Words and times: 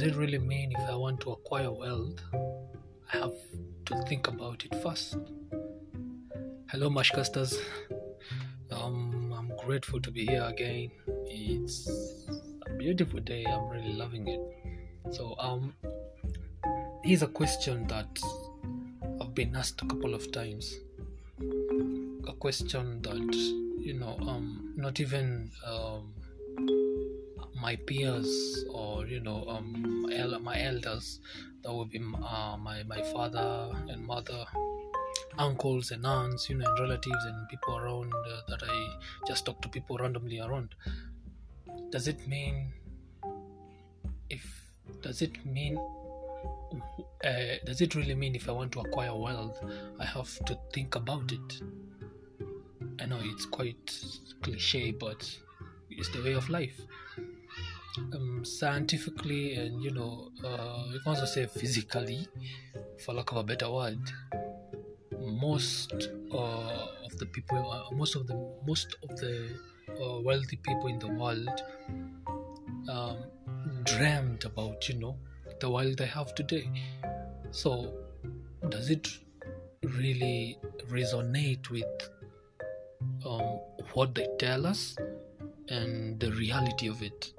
does 0.00 0.12
it 0.12 0.16
really 0.16 0.38
mean 0.38 0.72
if 0.72 0.88
I 0.88 0.94
want 0.94 1.20
to 1.20 1.32
acquire 1.32 1.70
wealth, 1.70 2.22
I 3.12 3.18
have 3.18 3.34
to 3.84 4.02
think 4.08 4.28
about 4.28 4.64
it 4.64 4.74
first? 4.82 5.18
Hello, 6.70 6.88
Mashcasters. 6.88 7.58
Um, 8.70 9.34
I'm 9.36 9.52
grateful 9.58 10.00
to 10.00 10.10
be 10.10 10.24
here 10.24 10.44
again. 10.44 10.90
It's 11.26 11.86
a 12.66 12.70
beautiful 12.76 13.20
day. 13.20 13.44
I'm 13.44 13.68
really 13.68 13.92
loving 13.92 14.26
it. 14.26 14.40
So, 15.12 15.34
um, 15.38 15.74
here's 17.04 17.22
a 17.22 17.28
question 17.28 17.86
that 17.88 18.18
I've 19.20 19.34
been 19.34 19.54
asked 19.54 19.82
a 19.82 19.84
couple 19.84 20.14
of 20.14 20.32
times. 20.32 20.78
A 22.26 22.32
question 22.32 23.02
that 23.02 23.34
you 23.84 23.98
know, 23.98 24.16
um, 24.22 24.72
not 24.76 24.98
even 24.98 25.50
um, 25.66 26.14
my 27.60 27.76
peers 27.76 28.64
you 29.10 29.20
know, 29.20 29.44
um, 29.48 30.06
my 30.42 30.62
elders, 30.62 31.20
that 31.62 31.72
would 31.72 31.90
be 31.90 31.98
uh, 31.98 32.56
my 32.56 32.82
my 32.84 33.02
father 33.02 33.70
and 33.88 34.06
mother, 34.06 34.44
uncles 35.38 35.90
and 35.90 36.06
aunts, 36.06 36.48
you 36.48 36.56
know, 36.56 36.68
and 36.68 36.80
relatives 36.80 37.24
and 37.24 37.48
people 37.48 37.76
around 37.76 38.12
uh, 38.14 38.40
that 38.48 38.62
I 38.62 38.96
just 39.26 39.46
talk 39.46 39.60
to 39.62 39.68
people 39.68 39.96
randomly 39.98 40.40
around. 40.40 40.74
Does 41.90 42.08
it 42.08 42.26
mean 42.26 42.72
if 44.28 44.44
does 45.02 45.22
it 45.22 45.44
mean 45.44 45.78
uh, 47.24 47.54
does 47.64 47.80
it 47.80 47.94
really 47.94 48.14
mean 48.14 48.34
if 48.34 48.48
I 48.48 48.52
want 48.52 48.72
to 48.72 48.80
acquire 48.80 49.14
wealth, 49.14 49.62
I 49.98 50.04
have 50.04 50.32
to 50.46 50.58
think 50.72 50.94
about 50.94 51.32
it? 51.32 51.60
I 53.00 53.06
know 53.06 53.18
it's 53.22 53.46
quite 53.46 53.98
cliche, 54.42 54.92
but 54.92 55.38
it's 55.90 56.08
the 56.10 56.22
way 56.22 56.34
of 56.34 56.48
life. 56.48 56.80
Um, 57.98 58.44
scientifically, 58.44 59.54
and 59.54 59.82
you 59.82 59.90
know, 59.90 60.30
uh, 60.44 60.84
you 60.92 61.00
can 61.00 61.14
also 61.14 61.24
say 61.26 61.46
physically, 61.46 62.26
for 63.04 63.14
lack 63.14 63.32
of 63.32 63.38
a 63.38 63.42
better 63.42 63.70
word, 63.70 63.98
most 65.18 65.92
uh, 66.32 66.86
of 67.04 67.18
the 67.18 67.26
people, 67.26 67.70
uh, 67.70 67.94
most 67.94 68.14
of 68.14 68.26
the 68.26 68.34
most 68.66 68.96
of 69.02 69.16
the 69.16 69.50
uh, 70.00 70.20
wealthy 70.20 70.56
people 70.56 70.86
in 70.86 70.98
the 71.00 71.08
world, 71.08 71.62
um, 72.88 73.18
dreamed 73.84 74.44
about 74.44 74.88
you 74.88 74.94
know 74.98 75.16
the 75.60 75.68
world 75.68 75.98
they 75.98 76.06
have 76.06 76.34
today. 76.34 76.70
So, 77.50 77.92
does 78.68 78.88
it 78.90 79.08
really 79.82 80.58
resonate 80.88 81.68
with 81.70 82.10
um, 83.26 83.60
what 83.94 84.14
they 84.14 84.28
tell 84.38 84.66
us 84.66 84.96
and 85.68 86.20
the 86.20 86.30
reality 86.32 86.88
of 86.88 87.02
it? 87.02 87.32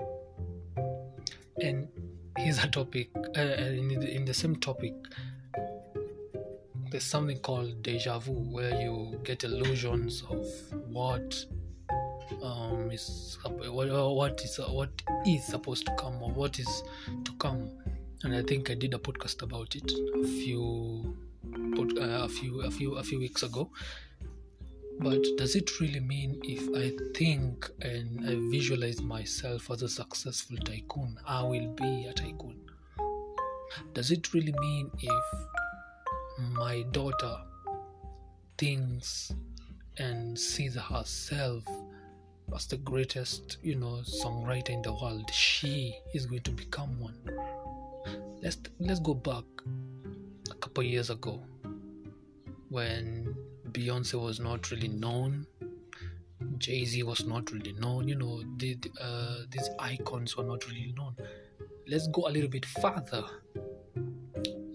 And 1.62 1.88
here's 2.38 2.64
a 2.64 2.68
topic, 2.68 3.10
uh, 3.38 3.42
in, 3.42 4.00
the, 4.00 4.16
in 4.16 4.26
the 4.26 4.34
same 4.34 4.56
topic, 4.56 4.94
there's 6.90 7.04
something 7.04 7.40
called 7.40 7.82
deja 7.84 8.20
vu 8.20 8.34
where 8.34 8.82
you 8.82 9.20
get 9.24 9.44
illusions 9.44 10.24
of 10.30 10.46
what 10.90 11.46
um, 12.44 12.92
is 12.92 13.38
what, 13.44 13.92
what 14.14 14.42
is 14.44 14.60
what 14.70 15.02
is 15.26 15.46
supposed 15.46 15.86
to 15.86 15.96
come 15.96 16.22
or 16.22 16.32
what 16.32 16.60
is 16.60 16.84
to 17.24 17.32
come 17.40 17.70
and 18.24 18.36
I 18.36 18.44
think 18.44 18.70
I 18.70 18.76
did 18.76 18.94
a 18.94 18.98
podcast 18.98 19.42
about 19.42 19.76
it 19.76 19.90
a 19.90 20.28
few 20.28 21.16
uh, 21.98 22.26
a 22.26 22.30
few 22.30 22.62
a 22.62 22.72
few 22.72 22.96
a 22.96 23.04
few 23.04 23.20
weeks 23.20 23.44
ago. 23.44 23.70
But 25.02 25.24
does 25.38 25.56
it 25.56 25.80
really 25.80 26.00
mean 26.00 26.40
if 26.44 26.62
I 26.76 26.96
think 27.18 27.70
and 27.82 28.28
I 28.28 28.36
visualize 28.52 29.02
myself 29.02 29.72
as 29.72 29.82
a 29.82 29.90
successful 29.90 30.58
tycoon, 30.58 31.18
I 31.26 31.44
will 31.44 31.74
be 31.74 32.06
a 32.06 32.14
tycoon? 32.14 32.60
Does 33.94 34.12
it 34.12 34.34
really 34.34 34.54
mean 34.60 34.92
if 35.00 35.24
my 36.54 36.84
daughter 36.92 37.38
thinks 38.58 39.34
and 39.98 40.38
sees 40.38 40.76
herself 40.76 41.64
as 42.56 42.68
the 42.68 42.78
greatest, 42.78 43.58
you 43.64 43.76
know, 43.76 44.04
songwriter 44.24 44.70
in 44.70 44.82
the 44.82 44.94
world, 44.94 45.30
she 45.32 45.96
is 46.14 46.26
going 46.26 46.44
to 46.44 46.52
become 46.52 47.00
one? 47.00 47.18
let's 48.42 48.58
let's 48.80 49.00
go 49.00 49.14
back 49.14 49.44
a 50.50 50.54
couple 50.56 50.84
years 50.84 51.10
ago 51.10 51.40
when 52.70 53.36
Beyonce 53.72 54.22
was 54.22 54.40
not 54.40 54.70
really 54.72 54.88
known, 54.88 55.48
Jay 56.58 56.86
Z 56.86 57.04
was 57.04 57.26
not 57.26 57.52
really 57.52 57.74
known. 57.74 58.08
You 58.08 58.16
know, 58.16 58.44
the, 58.58 58.78
uh, 59.00 59.38
these 59.50 59.70
icons 59.80 60.38
were 60.38 60.44
not 60.44 60.68
really 60.68 60.94
known. 60.96 61.16
Let's 61.88 62.08
go 62.08 62.28
a 62.28 62.30
little 62.30 62.50
bit 62.50 62.66
further. 62.66 63.24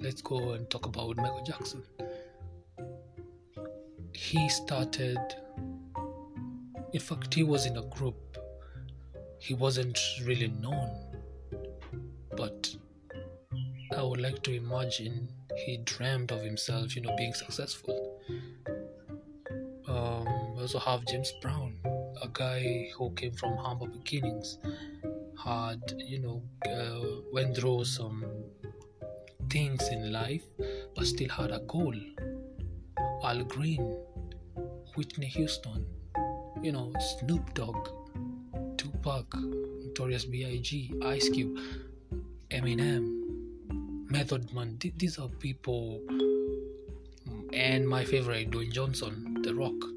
Let's 0.01 0.21
go 0.23 0.53
and 0.53 0.69
talk 0.69 0.87
about 0.87 1.17
Michael 1.17 1.45
Jackson. 1.45 1.83
He 4.13 4.49
started. 4.49 5.19
In 6.93 7.01
fact, 7.01 7.35
he 7.35 7.43
was 7.43 7.67
in 7.67 7.77
a 7.77 7.83
group. 7.83 8.17
He 9.39 9.55
wasn't 9.55 9.99
really 10.25 10.49
known, 10.49 10.91
but 12.37 12.75
I 13.97 14.03
would 14.03 14.21
like 14.21 14.43
to 14.45 14.53
imagine 14.53 15.29
he 15.65 15.77
dreamed 15.79 16.33
of 16.33 16.43
himself, 16.43 16.97
you 16.97 17.03
know, 17.03 17.15
being 17.17 17.35
successful. 17.35 17.96
Also 20.67 20.81
have 20.81 21.05
James 21.07 21.33
Brown, 21.41 21.77
a 22.23 22.29
guy 22.33 22.91
who 22.99 23.13
came 23.13 23.31
from 23.31 23.57
humble 23.57 23.87
beginnings, 23.87 24.59
had, 25.39 25.81
you 25.97 26.19
know, 26.19 26.43
uh, 26.69 27.21
went 27.33 27.57
through 27.57 27.85
some 27.85 28.25
things 29.49 29.87
in 29.93 30.11
life, 30.11 30.43
but 30.97 31.07
still 31.07 31.29
had 31.29 31.53
a 31.53 31.61
goal. 31.69 31.95
Al 33.23 33.45
Green, 33.45 33.97
Whitney 34.97 35.27
Houston, 35.27 35.87
you 36.61 36.73
know, 36.73 36.93
Snoop 36.99 37.55
Dogg, 37.55 37.89
Tupac, 38.77 39.33
Notorious 39.37 40.25
B.I.G., 40.25 40.95
Ice 41.05 41.29
Cube, 41.29 41.61
Eminem, 42.51 44.11
Method 44.11 44.53
Man. 44.53 44.81
These 44.81 45.21
are 45.21 45.29
people, 45.29 46.01
and 47.53 47.89
my 47.89 48.05
favorite, 48.05 48.51
Dwayne 48.51 48.73
Johnson, 48.73 49.43
The 49.45 49.55
Rock. 49.55 49.96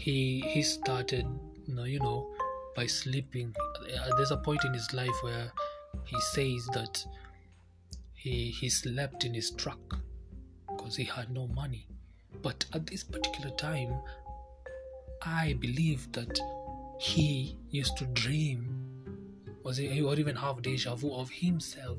He 0.00 0.40
he 0.48 0.62
started, 0.62 1.26
you 1.66 1.74
know, 1.74 1.84
you 1.84 2.00
know, 2.00 2.34
by 2.74 2.86
sleeping. 2.86 3.54
Uh, 3.58 4.16
there's 4.16 4.30
a 4.30 4.36
point 4.38 4.64
in 4.64 4.72
his 4.72 4.92
life 4.94 5.18
where 5.22 5.52
he 6.04 6.18
says 6.32 6.66
that 6.72 7.04
he 8.14 8.50
he 8.60 8.70
slept 8.70 9.24
in 9.24 9.34
his 9.34 9.50
truck 9.50 9.98
because 10.68 10.96
he 10.96 11.04
had 11.04 11.30
no 11.30 11.48
money. 11.48 11.86
But 12.42 12.64
at 12.72 12.86
this 12.86 13.04
particular 13.04 13.50
time, 13.56 13.92
I 15.22 15.52
believe 15.60 16.10
that 16.12 16.40
he 16.98 17.58
used 17.68 17.98
to 17.98 18.06
dream 18.06 18.62
was 19.62 19.76
he 19.76 20.00
would 20.00 20.18
even 20.18 20.36
have 20.36 20.62
deja 20.62 20.94
vu 20.94 21.12
of 21.12 21.28
himself 21.30 21.98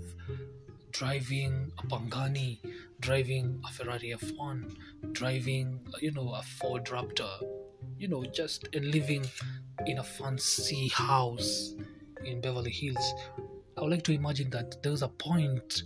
driving 0.92 1.72
a 1.78 1.88
Pagani, 1.88 2.60
driving 3.00 3.62
a 3.66 3.72
Ferrari 3.72 4.14
F1, 4.16 4.76
driving 5.12 5.80
you 6.00 6.12
know 6.12 6.34
a 6.34 6.42
Ford 6.42 6.86
Raptor, 6.86 7.38
you 8.02 8.08
know 8.08 8.24
just 8.26 8.68
living 8.74 9.24
in 9.86 10.00
a 10.00 10.04
fancy 10.04 10.88
house 10.88 11.76
in 12.26 12.42
Beverly 12.42 12.72
Hills. 12.72 13.14
I 13.78 13.82
would 13.82 13.92
like 13.92 14.04
to 14.06 14.12
imagine 14.12 14.50
that 14.50 14.82
there 14.82 14.92
was 14.92 15.04
a 15.04 15.08
point 15.08 15.84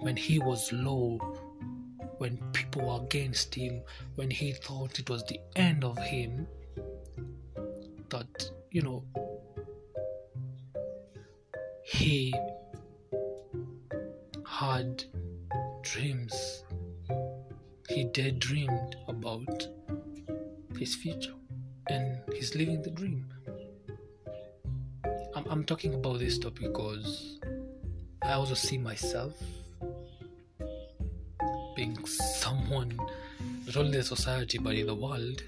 when 0.00 0.14
he 0.14 0.38
was 0.40 0.70
low, 0.74 1.16
when 2.18 2.36
people 2.52 2.82
were 2.82 3.02
against 3.02 3.54
him, 3.54 3.80
when 4.16 4.30
he 4.30 4.52
thought 4.52 4.98
it 4.98 5.08
was 5.08 5.24
the 5.24 5.40
end 5.56 5.84
of 5.84 5.96
him. 5.96 6.46
That 8.10 8.50
you 8.70 8.82
know 8.82 9.04
he 11.82 12.34
had 14.46 15.02
dreams. 15.80 16.62
He 17.88 18.04
daydreamed 18.04 18.96
about 19.08 19.66
his 20.78 20.94
future 20.94 21.37
and 21.88 22.18
he's 22.34 22.54
living 22.54 22.82
the 22.82 22.90
dream. 22.90 23.24
I'm, 25.34 25.44
I'm 25.48 25.64
talking 25.64 25.94
about 25.94 26.18
this 26.18 26.38
topic 26.38 26.72
because 26.72 27.38
I 28.22 28.32
also 28.32 28.54
see 28.54 28.78
myself 28.78 29.34
being 31.74 31.96
someone 32.06 32.98
not 33.66 33.76
only 33.76 33.92
in 33.92 33.98
the 33.98 34.02
society 34.02 34.58
but 34.58 34.74
in 34.74 34.86
the 34.86 34.94
world. 34.94 35.42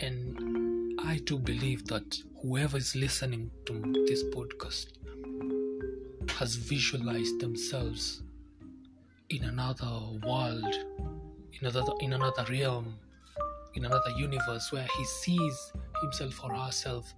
And 0.00 1.00
I 1.02 1.18
too 1.18 1.38
believe 1.38 1.86
that 1.86 2.18
whoever 2.42 2.76
is 2.76 2.94
listening 2.94 3.50
to 3.66 3.72
this 4.06 4.22
podcast 4.24 4.88
has 6.38 6.54
visualized 6.54 7.40
themselves 7.40 8.22
in 9.30 9.44
another 9.44 9.98
world, 10.24 10.74
in 11.60 11.66
another 11.66 11.92
in 12.00 12.12
another 12.12 12.44
realm, 12.50 12.94
in 13.74 13.84
another 13.84 14.10
universe 14.16 14.72
where 14.72 14.86
he 14.96 15.04
sees 15.04 15.72
himself 16.02 16.42
or 16.44 16.54
herself 16.54 17.14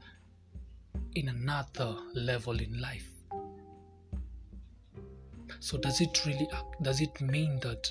in 1.14 1.28
another 1.28 1.96
level 2.14 2.58
in 2.58 2.80
life. 2.80 3.10
So 5.58 5.76
does 5.76 6.00
it 6.00 6.24
really 6.24 6.48
does 6.82 7.00
it 7.00 7.20
mean 7.20 7.58
that 7.60 7.90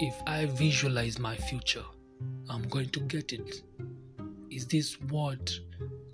if 0.00 0.14
I 0.26 0.46
visualize 0.46 1.18
my 1.18 1.36
future, 1.36 1.84
I'm 2.48 2.66
going 2.68 2.88
to 2.90 3.00
get 3.00 3.32
it? 3.32 3.62
Is 4.50 4.66
this 4.66 4.94
what 5.00 5.58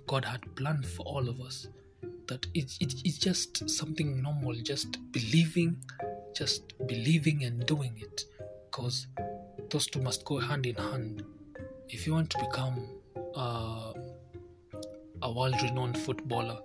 God 0.05 0.25
had 0.25 0.55
planned 0.55 0.85
for 0.85 1.03
all 1.03 1.27
of 1.27 1.41
us? 1.41 1.67
That 2.27 2.45
it, 2.53 2.77
it, 2.81 2.93
it's 3.05 3.17
just 3.17 3.69
something 3.69 4.21
normal, 4.21 4.53
just 4.55 4.97
believing, 5.11 5.77
just 6.35 6.73
believing 6.85 7.45
and 7.45 7.65
doing 7.65 7.93
it. 7.97 8.25
Because 8.77 9.07
those 9.71 9.87
two 9.87 10.03
must 10.03 10.23
go 10.23 10.37
hand 10.37 10.67
in 10.67 10.75
hand. 10.75 11.23
If 11.89 12.05
you 12.05 12.13
want 12.13 12.29
to 12.29 12.37
become 12.37 12.87
uh, 13.35 13.91
a 15.23 15.33
world 15.33 15.55
renowned 15.63 15.97
footballer, 15.97 16.59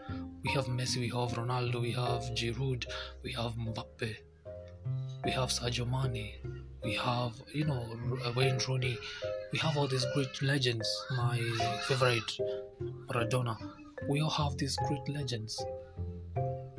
we 0.44 0.50
have 0.50 0.66
Messi, 0.66 0.98
we 0.98 1.06
have 1.06 1.32
Ronaldo, 1.38 1.80
we 1.80 1.90
have 1.92 2.24
Giroud, 2.34 2.84
we 3.22 3.32
have 3.32 3.54
Mbappe, 3.54 4.14
we 5.24 5.30
have 5.30 5.48
Sadio 5.48 5.88
Mane, 5.88 6.32
we 6.84 6.94
have, 6.96 7.32
you 7.54 7.64
know, 7.64 7.82
Wayne 8.36 8.58
Rooney, 8.68 8.98
we 9.50 9.58
have 9.60 9.78
all 9.78 9.86
these 9.88 10.04
great 10.12 10.42
legends. 10.42 10.86
My 11.16 11.38
favorite, 11.86 12.38
Maradona. 13.06 13.56
We 14.06 14.20
all 14.20 14.28
have 14.28 14.58
these 14.58 14.76
great 14.86 15.08
legends. 15.08 15.64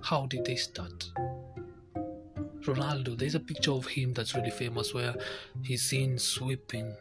How 0.03 0.27
did 0.27 0.45
they 0.45 0.57
start? 0.57 1.09
Ronaldo, 2.65 3.17
there's 3.17 3.35
a 3.35 3.39
picture 3.39 3.71
of 3.71 3.85
him 3.85 4.13
that's 4.13 4.35
really 4.35 4.51
famous 4.51 4.93
where 4.93 5.15
he's 5.63 5.83
seen 5.83 6.17
sweeping. 6.17 6.95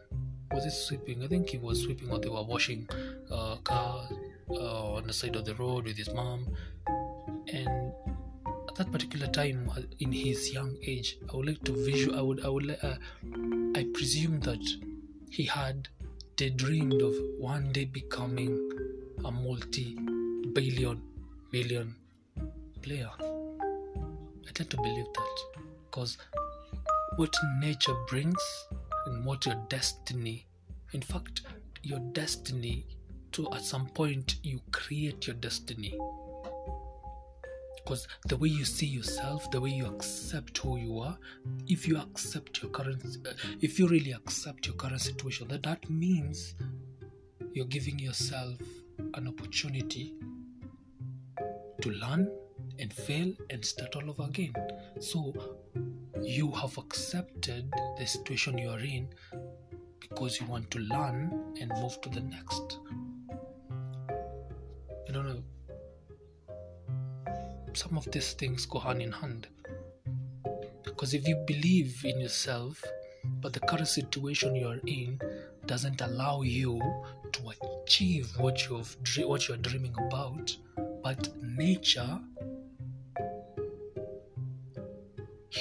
Was 0.53 0.67
it 0.67 0.73
sweeping? 0.73 1.23
I 1.23 1.29
think 1.29 1.50
he 1.50 1.59
was 1.59 1.82
sweeping 1.82 2.11
or 2.11 2.19
they 2.19 2.29
were 2.29 2.43
washing 2.43 2.88
uh, 3.31 3.56
car 3.56 4.09
uh, 4.50 4.94
on 4.94 5.06
the 5.06 5.12
side 5.12 5.37
of 5.37 5.44
the 5.44 5.55
road 5.55 5.85
with 5.85 5.97
his 5.97 6.12
mom. 6.12 6.47
And 7.53 7.93
at 8.69 8.75
that 8.76 8.93
particular 8.93 9.26
time, 9.26 9.70
uh, 9.76 9.82
in 10.00 10.12
his 10.12 10.53
young 10.53 10.76
age, 10.87 11.19
I 11.32 11.37
would 11.37 11.47
like 11.47 11.65
to 11.65 11.73
visual. 11.85 12.19
I 12.19 12.23
would. 12.23 12.44
I 12.44 12.49
would. 12.49 12.79
Uh, 12.82 12.94
I 13.75 13.87
presume 13.94 14.41
that 14.41 14.62
he 15.31 15.44
had 15.44 15.88
daydreamed 16.37 17.00
of 17.03 17.15
one 17.38 17.73
day 17.73 17.85
becoming 17.85 18.70
a 19.25 19.31
multi-billion 19.31 21.03
million 21.53 21.94
player. 22.82 23.11
I 24.49 24.53
tend 24.53 24.71
to 24.71 24.77
believe 24.77 25.06
that 25.15 25.61
because 25.91 26.19
what 27.17 27.35
nature 27.61 27.94
brings 28.09 28.43
and 29.06 29.25
what 29.25 29.47
your 29.47 29.56
destiny, 29.69 30.47
in 30.93 31.03
fact, 31.03 31.43
your 31.83 32.00
destiny 32.12 32.87
to 33.33 33.50
at 33.53 33.62
some 33.62 33.87
point 33.89 34.37
you 34.43 34.61
create 34.73 35.27
your 35.27 35.37
destiny. 35.37 35.99
Because 37.77 38.06
the 38.29 38.37
way 38.37 38.49
you 38.49 38.65
see 38.65 38.87
yourself 38.87 39.50
the 39.50 39.61
way 39.61 39.71
you 39.71 39.87
accept 39.87 40.56
who 40.59 40.77
you 40.77 41.00
are 41.00 41.19
if 41.67 41.89
you 41.89 41.99
accept 41.99 42.62
your 42.62 42.71
current 42.71 43.05
uh, 43.27 43.33
if 43.61 43.77
you 43.77 43.89
really 43.89 44.12
accept 44.12 44.67
your 44.67 44.77
current 44.77 45.00
situation 45.00 45.49
that 45.49 45.65
that 45.65 45.91
means 45.91 46.55
you're 47.55 47.67
giving 47.67 47.99
yourself 47.99 48.56
an 49.15 49.27
opportunity 49.27 50.15
to 51.81 51.91
learn 51.91 52.31
and 52.79 52.93
fail 52.93 53.32
and 53.50 53.64
start 53.64 53.94
all 53.97 54.11
over 54.11 54.25
again 54.25 54.55
so 55.00 55.32
you 56.23 56.50
have 56.53 56.76
accepted 56.79 57.73
the 57.99 58.06
situation 58.06 58.59
you 58.59 58.70
are 58.70 58.81
in 58.81 59.09
because 60.00 60.41
you 60.41 60.47
want 60.47 60.70
to 60.70 60.79
learn 60.79 61.55
and 61.61 61.70
move 61.81 62.00
to 62.00 62.09
the 62.09 62.20
next 62.20 62.79
I 65.12 65.14
don't 65.17 65.26
know. 65.26 65.43
Some 67.75 67.99
of 67.99 68.11
these 68.11 68.32
things 68.32 68.65
go 68.65 68.79
hand 68.79 69.03
in 69.03 69.12
hand. 69.12 69.47
Because 70.85 71.12
if 71.12 71.29
you 71.29 71.37
believe 71.47 72.03
in 72.03 72.19
yourself, 72.19 72.82
but 73.43 73.53
the 73.53 73.61
current 73.61 73.88
situation 73.88 74.55
you 74.56 74.69
are 74.69 74.81
in 74.87 75.20
doesn't 75.67 76.00
allow 76.00 76.41
you 76.41 76.81
to 77.32 77.53
achieve 77.82 78.32
what 78.38 78.67
you've 78.70 78.97
what 79.26 79.49
you're 79.49 79.58
dreaming 79.58 79.94
about, 80.06 80.56
but 81.03 81.29
nature 81.43 82.19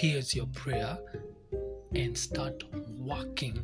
hears 0.01 0.33
your 0.33 0.47
prayer 0.47 0.97
and 1.93 2.17
start 2.17 2.63
working 2.97 3.63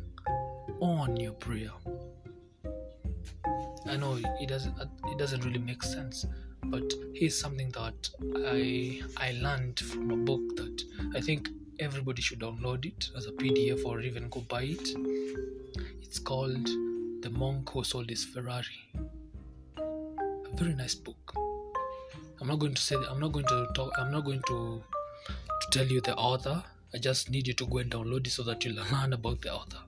on 0.80 1.18
your 1.18 1.31
prayer. 1.34 1.72
I 3.88 3.98
know 3.98 4.19
it 4.39 4.48
doesn't 4.48 4.75
it 4.80 5.18
doesn't 5.18 5.44
really 5.44 5.57
make 5.57 5.81
sense, 5.81 6.28
but 6.66 6.94
here's 7.16 7.36
something 7.36 7.72
that 7.72 8.10
I 8.57 9.01
I 9.18 9.31
learned 9.42 9.80
from 9.80 10.12
a 10.12 10.18
book 10.30 10.44
that 10.57 10.84
I 11.16 11.22
think 11.22 11.50
everybody 11.80 12.22
should 12.22 12.42
download 12.42 12.86
it 12.86 13.10
as 13.18 13.25
a 13.25 13.31
PDF 13.31 13.83
or 13.83 14.01
even 14.01 14.30
go 14.30 14.42
buy 14.42 14.62
it. 14.75 14.90
It's 16.04 16.19
called 16.19 16.68
The 17.24 17.31
Monk 17.31 17.72
Who 17.72 17.83
Sold 17.83 18.12
His 18.12 18.24
Ferrari. 18.24 18.81
A 19.78 20.56
very 20.56 20.75
nice 20.75 20.94
book. 20.94 21.33
I'm 22.40 22.48
not 22.48 22.60
going 22.60 22.75
to 22.75 22.81
say 22.90 22.95
I'm 23.10 23.19
not 23.19 23.31
going 23.31 23.48
to 23.48 23.68
talk 23.74 23.92
I'm 23.98 24.12
not 24.12 24.24
going 24.24 24.44
to 24.50 24.83
to 25.62 25.69
tell 25.69 25.88
you 25.88 26.01
the 26.01 26.15
author. 26.15 26.63
I 26.94 26.98
just 26.98 27.30
need 27.30 27.48
you 27.48 27.54
to 27.56 27.65
go 27.65 27.77
and 27.80 27.92
download 27.92 28.27
it 28.27 28.31
so 28.31 28.44
that 28.44 28.63
you'll 28.63 28.83
learn 28.92 29.13
about 29.13 29.42
the 29.42 29.54
author. 29.54 29.80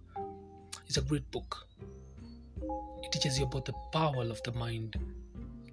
It's 0.88 0.98
a 0.98 1.01
great 1.01 1.30
book. 1.31 1.68
It 3.04 3.12
teaches 3.12 3.39
you 3.39 3.45
about 3.45 3.66
the 3.66 3.74
power 3.94 4.24
of 4.24 4.42
the 4.44 4.51
mind, 4.51 4.98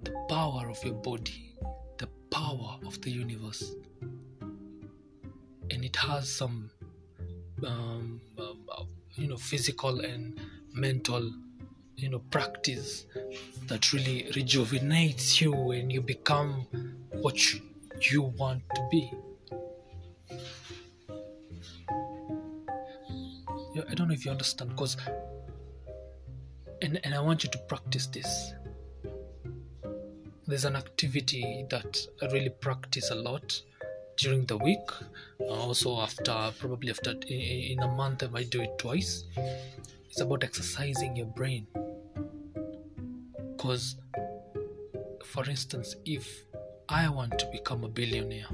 the 0.03 0.11
power 0.29 0.69
of 0.69 0.83
your 0.83 0.93
body, 0.93 1.53
the 1.97 2.07
power 2.31 2.77
of 2.85 3.01
the 3.01 3.11
universe. 3.11 3.73
And 5.69 5.83
it 5.83 5.95
has 5.95 6.31
some, 6.31 6.69
um, 7.65 8.21
um, 8.39 8.87
you 9.15 9.27
know, 9.27 9.37
physical 9.37 9.99
and 9.99 10.39
mental, 10.73 11.31
you 11.97 12.09
know, 12.09 12.19
practice 12.31 13.05
that 13.65 13.91
really 13.91 14.31
rejuvenates 14.35 15.41
you 15.41 15.71
and 15.71 15.91
you 15.91 16.01
become 16.01 16.65
what 17.11 17.53
you, 17.53 17.61
you 18.11 18.21
want 18.21 18.61
to 18.75 18.87
be. 18.89 19.11
I 23.89 23.93
don't 23.93 24.07
know 24.07 24.13
if 24.13 24.25
you 24.25 24.31
understand 24.31 24.71
because 24.71 24.97
and, 26.81 26.99
and 27.03 27.15
I 27.15 27.19
want 27.19 27.43
you 27.43 27.49
to 27.49 27.57
practice 27.59 28.07
this. 28.07 28.53
There's 30.45 30.65
an 30.65 30.75
activity 30.75 31.65
that 31.69 31.97
I 32.21 32.27
really 32.27 32.49
practice 32.49 33.11
a 33.11 33.15
lot 33.15 33.61
during 34.17 34.45
the 34.45 34.57
week. 34.57 34.89
Also, 35.49 35.99
after 35.99 36.51
probably 36.59 36.89
after 36.89 37.15
in 37.27 37.79
a 37.81 37.87
month, 37.87 38.23
I 38.23 38.27
might 38.27 38.49
do 38.49 38.61
it 38.61 38.77
twice. 38.77 39.25
It's 40.09 40.21
about 40.21 40.43
exercising 40.43 41.15
your 41.15 41.27
brain. 41.27 41.67
Because, 43.55 43.97
for 45.25 45.49
instance, 45.49 45.95
if 46.05 46.43
I 46.87 47.09
want 47.09 47.37
to 47.39 47.45
become 47.51 47.83
a 47.83 47.89
billionaire, 47.89 48.47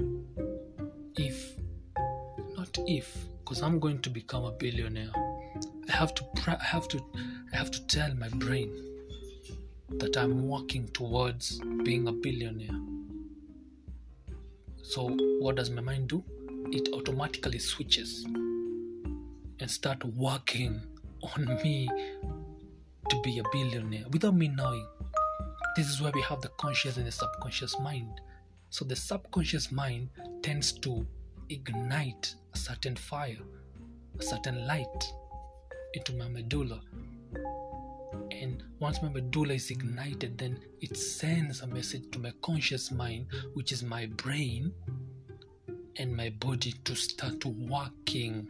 if, 1.16 1.56
not 2.56 2.76
if, 2.86 3.16
because 3.38 3.62
I'm 3.62 3.78
going 3.78 4.00
to 4.00 4.10
become 4.10 4.44
a 4.44 4.50
billionaire, 4.50 5.12
have 5.94 6.14
to, 6.14 6.24
I 6.46 6.62
have 6.64 6.88
to 6.88 7.04
I 7.52 7.56
have 7.56 7.70
to 7.70 7.86
tell 7.86 8.12
my 8.14 8.28
brain 8.28 8.72
that 9.90 10.16
I'm 10.16 10.48
working 10.48 10.88
towards 10.88 11.60
being 11.84 12.08
a 12.08 12.12
billionaire. 12.12 12.80
So, 14.82 15.08
what 15.40 15.56
does 15.56 15.70
my 15.70 15.80
mind 15.80 16.08
do? 16.08 16.24
It 16.72 16.88
automatically 16.92 17.60
switches 17.60 18.24
and 18.24 19.70
start 19.70 20.04
working 20.04 20.80
on 21.22 21.46
me 21.62 21.88
to 23.08 23.20
be 23.22 23.38
a 23.38 23.44
billionaire 23.52 24.04
without 24.10 24.34
me 24.34 24.48
knowing. 24.48 24.86
This 25.76 25.88
is 25.88 26.00
where 26.00 26.12
we 26.12 26.22
have 26.22 26.40
the 26.40 26.50
conscious 26.58 26.96
and 26.96 27.06
the 27.06 27.12
subconscious 27.12 27.78
mind. 27.78 28.20
So, 28.70 28.84
the 28.84 28.96
subconscious 28.96 29.70
mind 29.70 30.08
tends 30.42 30.72
to 30.80 31.06
ignite 31.50 32.34
a 32.52 32.58
certain 32.58 32.96
fire, 32.96 33.38
a 34.18 34.22
certain 34.22 34.66
light 34.66 35.12
into 35.94 36.12
my 36.14 36.28
medulla. 36.28 36.80
And 38.30 38.62
once 38.80 39.00
my 39.02 39.08
medulla 39.08 39.54
is 39.54 39.70
ignited 39.70 40.38
then 40.38 40.58
it 40.80 40.96
sends 40.96 41.62
a 41.62 41.66
message 41.66 42.10
to 42.12 42.18
my 42.18 42.32
conscious 42.42 42.90
mind 42.90 43.26
which 43.54 43.72
is 43.72 43.82
my 43.82 44.06
brain 44.06 44.72
and 45.96 46.16
my 46.16 46.30
body 46.30 46.72
to 46.84 46.94
start 46.94 47.44
working 47.44 48.46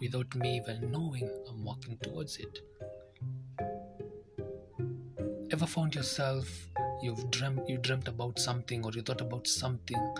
without 0.00 0.34
me 0.34 0.56
even 0.56 0.90
knowing 0.90 1.28
i'm 1.48 1.64
working 1.64 1.98
towards 2.02 2.38
it. 2.38 2.60
Ever 5.52 5.66
found 5.66 5.94
yourself 5.94 6.48
you've 7.02 7.30
dreamt 7.30 7.68
you 7.68 7.78
dreamt 7.78 8.08
about 8.08 8.38
something 8.38 8.84
or 8.84 8.92
you 8.92 9.02
thought 9.02 9.20
about 9.20 9.46
something 9.46 10.14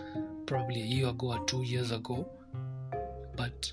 probably 0.47 0.83
a 0.83 0.85
year 0.85 1.09
ago 1.09 1.33
or 1.33 1.45
two 1.47 1.62
years 1.62 1.92
ago 1.92 2.28
but 3.37 3.73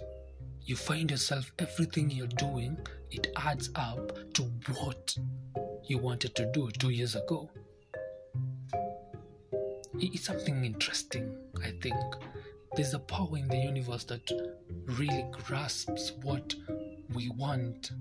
you 0.67 0.75
find 0.75 1.09
yourself 1.09 1.51
everything 1.57 2.11
you're 2.11 2.27
doing 2.27 2.77
it 3.09 3.27
adds 3.37 3.71
up 3.75 4.11
to 4.33 4.43
what 4.81 5.17
you 5.83 5.97
wanted 5.97 6.35
to 6.35 6.45
do 6.51 6.69
two 6.77 6.89
years 6.91 7.15
ago 7.15 7.49
it's 9.99 10.25
something 10.25 10.63
interesting, 10.63 11.35
I 11.63 11.71
think. 11.81 11.95
There's 12.75 12.93
a 12.93 12.99
power 12.99 13.37
in 13.37 13.47
the 13.47 13.57
universe 13.57 14.03
that 14.05 14.29
really 14.85 15.25
grasps 15.31 16.11
what 16.21 16.53
we 17.13 17.29
want 17.29 17.91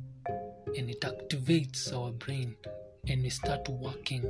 and 0.76 0.90
it 0.90 1.00
activates 1.00 1.94
our 1.94 2.10
brain 2.12 2.56
and 3.08 3.22
we 3.22 3.30
start 3.30 3.66
working 3.68 4.24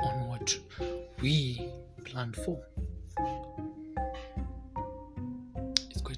on 0.00 0.28
what 0.28 0.56
we 1.20 1.68
planned 2.04 2.36
for. 2.36 2.62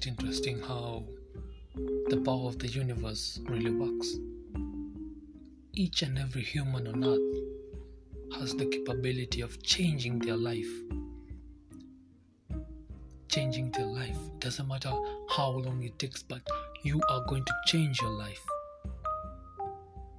Interesting 0.07 0.61
how 0.61 1.03
the 2.09 2.21
power 2.23 2.47
of 2.47 2.57
the 2.59 2.67
universe 2.67 3.39
really 3.43 3.71
works. 3.71 4.17
Each 5.73 6.01
and 6.01 6.17
every 6.17 6.41
human 6.41 6.87
on 6.87 7.03
earth 7.03 8.39
has 8.39 8.55
the 8.55 8.65
capability 8.65 9.41
of 9.41 9.61
changing 9.61 10.19
their 10.19 10.37
life. 10.37 10.69
Changing 13.29 13.71
their 13.71 13.85
life. 13.85 14.17
Doesn't 14.39 14.67
matter 14.67 14.93
how 15.29 15.49
long 15.49 15.83
it 15.83 15.99
takes, 15.99 16.23
but 16.23 16.41
you 16.83 17.01
are 17.09 17.25
going 17.27 17.43
to 17.43 17.53
change 17.65 18.01
your 18.01 18.11
life. 18.11 18.45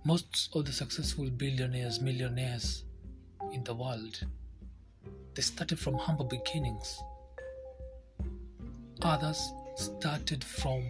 Most 0.05 0.51
of 0.55 0.67
the 0.67 0.73
successful 0.73 1.31
billionaires, 1.31 2.01
millionaires 2.01 2.85
in 3.53 3.65
the 3.65 3.75
world, 3.75 4.21
they 5.35 5.43
started 5.43 5.79
from 5.79 5.95
humble 5.95 6.27
beginnings. 6.27 6.99
Others 9.03 9.53
started 9.79 10.43
from 10.43 10.83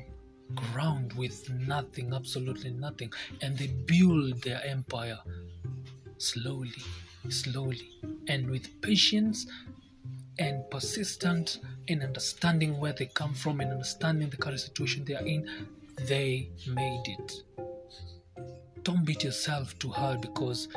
ground 0.55 1.13
with 1.13 1.51
nothing, 1.51 2.15
absolutely 2.15 2.71
nothing, 2.71 3.13
and 3.43 3.57
they 3.57 3.67
build 3.67 4.43
their 4.43 4.65
empire 4.65 5.19
slowly, 6.17 6.83
slowly, 7.29 7.89
and 8.29 8.51
with 8.51 8.81
patience 8.81 9.47
and 10.39 10.69
persistent 10.71 11.59
in 11.89 12.03
understanding 12.03 12.79
where 12.79 12.93
they 12.93 13.07
come 13.07 13.35
from 13.35 13.61
and 13.61 13.73
understanding 13.73 14.29
the 14.31 14.37
current 14.37 14.61
situation 14.61 15.05
they 15.05 15.15
are 15.15 15.27
in, 15.27 15.67
they 16.07 16.49
made 16.69 17.03
it. 17.07 17.43
Don't 18.85 19.05
beat 19.05 19.25
yourself 19.25 19.79
too 19.79 19.91
hard 19.91 20.21
because 20.21 20.69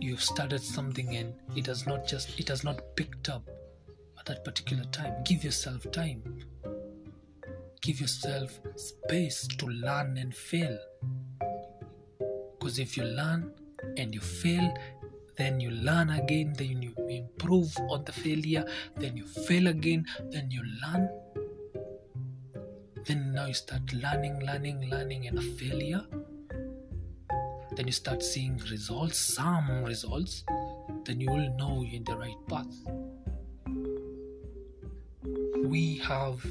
you've 0.00 0.22
started 0.22 0.62
something 0.62 1.14
and 1.16 1.34
it 1.54 1.66
has 1.66 1.86
not 1.86 2.06
just 2.06 2.40
it 2.40 2.48
has 2.48 2.64
not 2.64 2.80
picked 2.96 3.28
up 3.28 3.48
at 4.18 4.26
that 4.26 4.44
particular 4.44 4.84
time. 4.84 5.22
Give 5.24 5.44
yourself 5.44 5.90
time. 5.92 6.22
Give 7.82 8.00
yourself 8.00 8.60
space 8.76 9.48
to 9.58 9.66
learn 9.66 10.16
and 10.16 10.32
fail. 10.32 10.78
Because 12.52 12.78
if 12.78 12.96
you 12.96 13.02
learn 13.02 13.52
and 13.96 14.14
you 14.14 14.20
fail, 14.20 14.72
then 15.36 15.58
you 15.58 15.70
learn 15.70 16.10
again, 16.10 16.54
then 16.56 16.80
you 16.80 16.94
improve 17.10 17.76
on 17.90 18.04
the 18.04 18.12
failure, 18.12 18.64
then 18.96 19.16
you 19.16 19.26
fail 19.26 19.66
again, 19.66 20.06
then 20.30 20.48
you 20.48 20.62
learn. 20.86 21.08
Then 23.04 23.32
now 23.32 23.46
you 23.46 23.54
start 23.54 23.92
learning, 23.92 24.46
learning, 24.46 24.88
learning, 24.88 25.26
and 25.26 25.38
a 25.38 25.42
failure. 25.42 26.04
Then 27.74 27.86
you 27.86 27.92
start 27.92 28.22
seeing 28.22 28.58
results, 28.70 29.18
some 29.18 29.82
results. 29.82 30.44
Then 31.04 31.20
you 31.20 31.32
will 31.32 31.56
know 31.56 31.82
you're 31.82 31.96
in 31.96 32.04
the 32.04 32.16
right 32.16 32.36
path. 32.48 32.72
We 35.64 35.98
have 35.98 36.44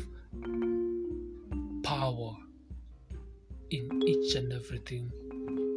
power 2.01 2.35
in 3.69 4.01
each 4.07 4.33
and 4.33 4.51
everything. 4.51 5.11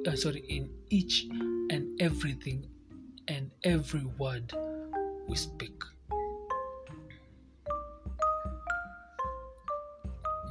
Uh, 0.08 0.16
sorry, 0.16 0.42
in 0.48 0.70
each 0.88 1.26
and 1.68 2.00
everything 2.00 2.64
and 3.28 3.50
every 3.62 4.04
word 4.16 4.50
we 5.28 5.36
speak. 5.36 5.82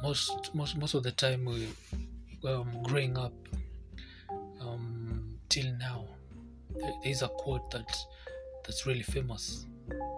Most 0.00 0.54
most 0.54 0.76
most 0.76 0.94
of 0.94 1.02
the 1.02 1.10
time 1.10 1.44
we 1.44 1.66
um, 2.48 2.70
growing 2.84 3.18
up 3.18 3.34
um, 4.60 5.36
till 5.48 5.72
now, 5.78 6.04
there's 7.02 7.22
a 7.22 7.28
quote 7.28 7.68
that 7.72 7.90
that's 8.64 8.86
really 8.86 9.02
famous 9.02 9.66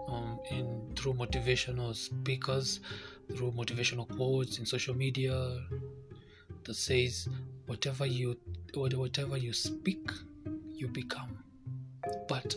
um, 0.07 0.39
in 0.51 0.93
through 0.95 1.13
motivational 1.13 1.95
speakers, 1.95 2.79
through 3.35 3.51
motivational 3.51 4.07
quotes 4.15 4.59
in 4.59 4.65
social 4.65 4.95
media 4.95 5.61
that 6.63 6.75
says 6.75 7.27
whatever 7.65 8.05
you 8.05 8.37
whatever 8.73 9.37
you 9.37 9.53
speak, 9.53 10.09
you 10.71 10.87
become. 10.87 11.37
But 12.27 12.55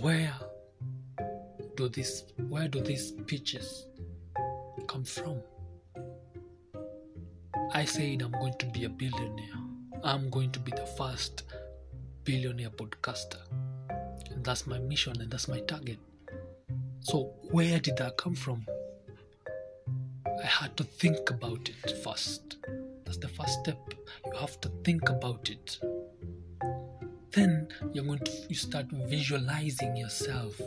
where 0.00 0.34
do 1.76 1.88
these 1.88 2.24
where 2.48 2.68
do 2.68 2.80
these 2.80 3.12
pitches 3.26 3.86
come 4.86 5.04
from? 5.04 5.40
I 7.72 7.84
said 7.84 8.22
I'm 8.22 8.32
going 8.32 8.56
to 8.58 8.66
be 8.66 8.84
a 8.84 8.88
billionaire. 8.88 9.58
I'm 10.02 10.28
going 10.30 10.52
to 10.52 10.60
be 10.60 10.70
the 10.70 10.86
first 10.86 11.44
billionaire 12.24 12.70
podcaster. 12.70 13.38
And 14.30 14.44
that's 14.44 14.66
my 14.66 14.78
mission 14.78 15.20
and 15.20 15.30
that's 15.30 15.48
my 15.48 15.60
target. 15.60 15.98
So 17.00 17.34
where 17.50 17.80
did 17.80 17.96
that 17.98 18.16
come 18.16 18.34
from? 18.34 18.66
I 20.44 20.46
had 20.46 20.76
to 20.76 20.84
think 20.84 21.30
about 21.30 21.70
it 21.70 22.04
first. 22.04 22.58
That's 23.06 23.16
the 23.16 23.28
first 23.28 23.60
step. 23.60 23.78
You 24.26 24.38
have 24.38 24.60
to 24.60 24.68
think 24.84 25.08
about 25.08 25.48
it. 25.48 25.78
Then 27.32 27.68
you're 27.94 28.04
going 28.04 28.18
to 28.18 28.30
you 28.50 28.54
start 28.54 28.84
visualizing 29.08 29.96
yourself 29.96 30.60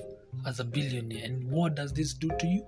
as 0.47 0.59
a 0.59 0.63
billionaire. 0.63 1.25
And 1.25 1.47
what 1.51 1.75
does 1.75 1.93
this 1.93 2.15
do 2.15 2.27
to 2.39 2.47
you? 2.47 2.65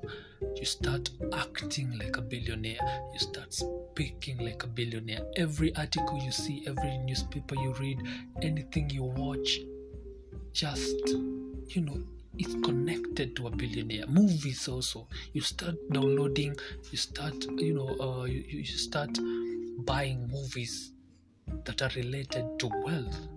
You 0.56 0.66
start 0.66 1.10
acting 1.34 1.98
like 1.98 2.16
a 2.18 2.22
billionaire. 2.22 2.78
You 3.12 3.20
start 3.20 3.56
speaking 3.56 4.38
like 4.38 4.63
a 4.63 4.68
billionaire. 4.68 5.25
Every 5.36 5.75
article 5.78 6.22
you 6.24 6.32
see 6.32 6.63
every 6.68 7.00
newspaper 7.00 7.56
you 7.56 7.74
read 7.80 7.98
anything 8.44 8.92
you 8.92 9.01
watch 9.01 9.58
just 10.54 11.10
you 11.70 11.82
know 11.82 12.04
it's 12.38 12.53
connected 12.63 13.36
to 13.36 13.48
a 13.48 13.50
billionaire 13.50 14.07
movies 14.07 14.67
also 14.67 15.07
you 15.33 15.41
start 15.41 15.75
downloading 15.91 16.55
you 16.91 16.98
start 16.98 17.36
you 17.57 17.74
know 17.74 17.89
uh, 18.00 18.25
you, 18.25 18.43
you 18.48 18.63
start 18.63 19.17
buying 19.86 20.27
movies 20.29 20.91
that 21.65 21.81
are 21.81 21.91
related 21.95 22.45
to 22.59 22.69
wealth 22.83 23.27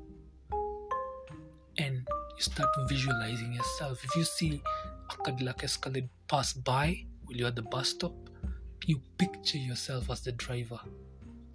and 1.78 2.06
you 2.36 2.42
start 2.42 2.68
visualizing 2.88 3.52
yourself. 3.52 4.04
If 4.04 4.16
you 4.16 4.24
see 4.24 4.62
a 5.10 5.24
Cadillac 5.24 5.64
Escalade 5.64 6.08
pass 6.28 6.52
by 6.52 7.04
while 7.24 7.36
you're 7.36 7.48
at 7.48 7.56
the 7.56 7.62
bus 7.62 7.90
stop, 7.90 8.14
you 8.86 9.00
picture 9.18 9.58
yourself 9.58 10.10
as 10.10 10.22
the 10.22 10.32
driver. 10.32 10.80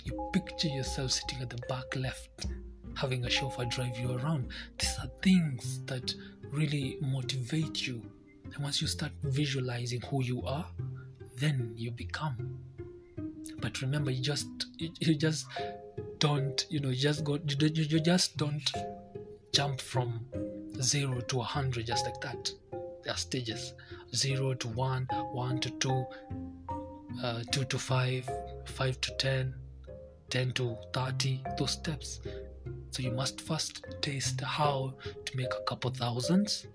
You 0.03 0.29
picture 0.33 0.69
yourself 0.69 1.11
sitting 1.11 1.41
at 1.41 1.49
the 1.49 1.59
back 1.67 1.95
left, 1.95 2.47
having 2.97 3.25
a 3.25 3.29
chauffeur 3.29 3.65
drive 3.65 3.97
you 3.97 4.17
around. 4.17 4.47
These 4.79 4.97
are 4.99 5.09
things 5.21 5.83
that 5.85 6.13
really 6.51 6.97
motivate 7.01 7.85
you. 7.85 8.01
And 8.53 8.63
once 8.63 8.81
you 8.81 8.87
start 8.87 9.11
visualizing 9.23 10.01
who 10.01 10.23
you 10.23 10.41
are, 10.43 10.65
then 11.37 11.73
you 11.75 11.91
become. 11.91 12.59
But 13.59 13.81
remember, 13.81 14.11
you 14.11 14.21
just 14.21 14.47
you, 14.77 14.89
you 14.99 15.15
just 15.15 15.45
don't 16.19 16.65
you 16.69 16.79
know 16.79 16.89
you 16.89 16.95
just 16.95 17.23
go 17.23 17.35
you, 17.35 17.69
you 17.69 17.99
just 17.99 18.37
don't 18.37 18.71
jump 19.53 19.79
from 19.79 20.25
zero 20.81 21.21
to 21.21 21.39
a 21.39 21.43
hundred 21.43 21.85
just 21.85 22.05
like 22.05 22.19
that. 22.21 22.51
There 23.03 23.13
are 23.13 23.17
stages 23.17 23.73
zero 24.15 24.53
to 24.55 24.67
one, 24.69 25.07
one 25.31 25.59
to 25.59 25.69
two, 25.71 26.05
uh, 27.23 27.43
two 27.51 27.63
to 27.65 27.79
five, 27.79 28.29
five 28.65 28.99
to 29.01 29.11
ten, 29.17 29.55
ten 30.29 30.51
to 30.53 30.77
thirty. 30.93 31.43
Those 31.57 31.71
steps. 31.71 32.19
So 32.91 33.03
you 33.03 33.11
must 33.11 33.41
first 33.41 33.85
taste 34.01 34.41
how 34.41 34.95
to 35.25 35.37
make 35.37 35.53
a 35.53 35.63
couple 35.63 35.91
thousands, 35.91 36.67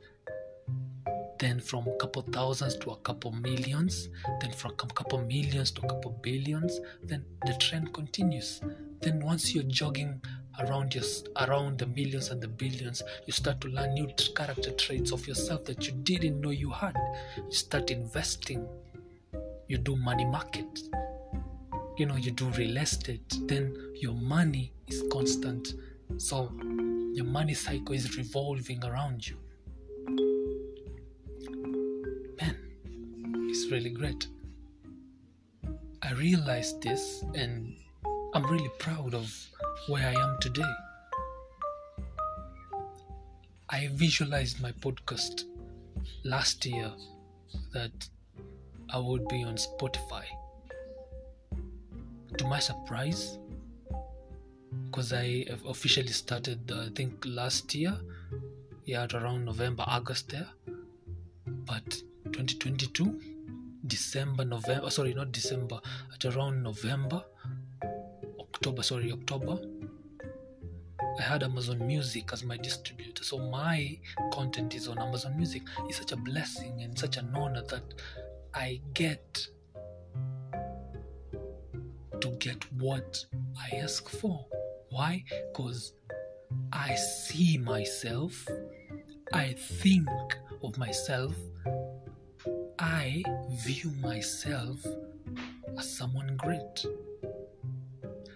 then 1.39 1.59
from 1.59 1.89
a 1.89 1.97
couple 1.97 2.23
thousands 2.23 2.77
to 2.77 2.91
a 2.91 2.97
couple 2.97 3.33
millions, 3.33 4.09
then 4.41 4.53
from 4.53 4.73
a 4.73 4.95
couple 4.95 5.21
millions 5.23 5.73
to 5.73 5.85
a 5.85 5.89
couple 5.89 6.13
billions, 6.23 6.81
then 7.03 7.25
the 7.47 7.55
trend 7.55 7.93
continues. 7.93 8.61
Then 9.01 9.19
once 9.21 9.55
you're 9.55 9.65
jogging 9.65 10.21
around 10.61 10.95
your 10.95 11.05
around 11.41 11.79
the 11.79 11.87
millions 11.87 12.29
and 12.29 12.41
the 12.41 12.47
billions 12.47 13.03
you 13.27 13.33
start 13.33 13.61
to 13.63 13.69
learn 13.69 13.95
new 13.95 14.07
character 14.37 14.71
traits 14.73 15.11
of 15.11 15.27
yourself 15.27 15.65
that 15.65 15.87
you 15.87 15.93
didn't 16.05 16.41
know 16.41 16.51
you 16.51 16.71
had. 16.71 16.97
You 17.37 17.53
start 17.53 17.91
investing. 17.91 18.69
You 19.69 19.79
do 19.79 19.97
money 19.97 20.27
market 20.27 20.81
you 22.02 22.06
know 22.09 22.16
you 22.16 22.32
do 22.32 22.47
real 22.59 22.78
estate 22.78 23.35
then 23.47 23.73
your 23.94 24.14
money 24.14 24.73
is 24.88 25.04
constant 25.12 25.75
so 26.16 26.50
your 27.14 27.25
money 27.25 27.54
cycle 27.54 27.94
is 27.94 28.16
revolving 28.16 28.82
around 28.85 29.25
you 29.28 29.37
man 32.40 32.56
it's 33.50 33.71
really 33.71 33.90
great 33.90 34.26
i 36.02 36.12
realized 36.14 36.82
this 36.82 37.25
and 37.37 37.73
i'm 38.35 38.44
really 38.50 38.73
proud 38.80 39.14
of 39.14 39.32
where 39.88 40.06
I 40.06 40.12
am 40.12 40.37
today. 40.40 40.73
I 43.68 43.88
visualized 43.92 44.61
my 44.62 44.71
podcast 44.73 45.44
last 46.25 46.64
year 46.64 46.92
that 47.73 48.09
I 48.90 48.99
would 48.99 49.26
be 49.28 49.42
on 49.42 49.56
Spotify. 49.56 50.25
To 52.43 52.49
my 52.49 52.59
surprise, 52.59 53.39
because 54.87 55.13
I 55.13 55.47
officially 55.65 56.09
started, 56.09 56.73
uh, 56.73 56.87
I 56.87 56.89
think, 56.93 57.25
last 57.25 57.73
year, 57.73 57.97
yeah, 58.85 59.07
around 59.15 59.45
November, 59.45 59.85
August 59.87 60.31
there. 60.31 60.49
But 61.47 62.03
2022, 62.33 63.21
December, 63.87 64.45
November, 64.45 64.91
sorry, 64.91 65.15
not 65.15 65.31
December, 65.31 65.79
at 66.13 66.25
around 66.25 66.65
November, 66.65 67.23
October, 68.41 68.83
sorry, 68.83 69.13
October, 69.13 69.61
I 71.21 71.23
had 71.23 71.45
Amazon 71.45 71.87
Music 71.87 72.33
as 72.33 72.43
my 72.43 72.57
distributor. 72.57 73.23
So 73.23 73.39
my 73.39 73.97
content 74.33 74.75
is 74.75 74.89
on 74.89 74.99
Amazon 74.99 75.37
Music. 75.37 75.63
It's 75.87 75.99
such 75.99 76.11
a 76.11 76.17
blessing 76.17 76.83
and 76.83 76.99
such 76.99 77.19
an 77.19 77.31
honor 77.37 77.63
that 77.69 77.85
I 78.53 78.81
get 78.95 79.47
to 82.23 82.31
get 82.38 82.64
what 82.75 83.25
I 83.61 83.76
ask 83.76 84.09
for. 84.09 84.47
Why? 84.91 85.25
Because 85.52 85.93
I 86.73 86.95
see 86.95 87.59
myself, 87.59 88.47
I 89.33 89.55
think 89.55 90.09
of 90.62 90.79
myself, 90.79 91.35
I 92.79 93.25
view 93.64 93.91
myself 94.00 94.87
as 95.76 95.97
someone 95.97 96.37
great. 96.37 96.87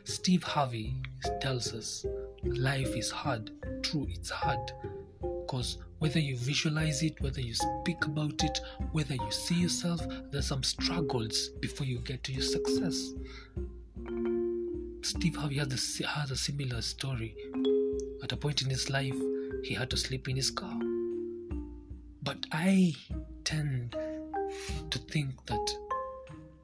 Steve 0.02 0.43
Harvey 0.43 0.95
tells 1.40 1.73
us 1.73 2.05
life 2.43 2.97
is 2.97 3.11
hard. 3.11 3.52
True, 3.83 4.07
it's 4.11 4.31
hard. 4.31 4.73
Because 5.21 5.78
whether 5.99 6.19
you 6.19 6.37
visualize 6.37 7.02
it, 7.02 7.21
whether 7.21 7.40
you 7.40 7.55
speak 7.55 8.05
about 8.05 8.43
it, 8.43 8.61
whether 8.93 9.14
you 9.14 9.31
see 9.31 9.55
yourself, 9.55 10.00
there's 10.31 10.47
some 10.47 10.62
struggles 10.62 11.50
before 11.61 11.87
you 11.87 11.99
get 12.00 12.25
to 12.25 12.33
your 12.33 12.43
success. 12.43 13.12
Steve 15.07 15.37
Harvey 15.37 15.59
has 15.59 16.01
a, 16.01 16.07
has 16.09 16.33
a 16.33 16.37
similar 16.37 16.83
story. 16.83 17.37
At 18.25 18.33
a 18.33 18.37
point 18.37 18.63
in 18.63 18.69
his 18.69 18.91
life, 18.91 19.15
he 19.63 19.73
had 19.73 19.89
to 19.91 19.97
sleep 19.97 20.29
in 20.29 20.35
his 20.35 20.51
car. 20.51 20.77
But 22.25 22.39
I 22.51 22.93
tend 23.45 23.93
to 24.91 24.99
think 24.99 25.47
that 25.47 25.77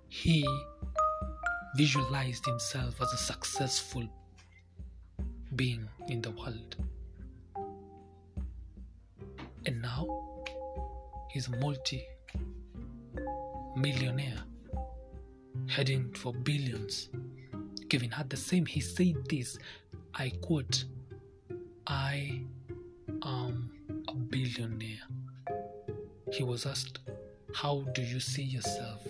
he 0.09 0.45
visualized 1.77 2.45
himself 2.45 3.01
as 3.01 3.13
a 3.13 3.17
successful 3.17 4.09
being 5.55 5.89
in 6.09 6.21
the 6.21 6.33
world. 6.33 6.75
And 9.67 9.81
now 9.81 10.43
he's 11.31 11.47
a 11.47 11.57
multi 11.59 12.05
millionaire 13.77 14.43
heading 15.69 16.13
for 16.15 16.33
billions. 16.33 17.09
Kevin 17.93 18.11
had 18.11 18.31
the 18.31 18.39
same. 18.39 18.65
He 18.65 18.81
said 18.81 19.17
this 19.29 19.59
I 20.15 20.31
quote, 20.41 20.87
I 21.87 22.41
am 23.23 23.71
a 24.09 24.15
billionaire. 24.15 25.07
He 26.33 26.43
was 26.43 26.65
asked, 26.65 27.01
How 27.55 27.83
do 27.93 28.01
you 28.01 28.19
see 28.19 28.45
yourself? 28.45 29.07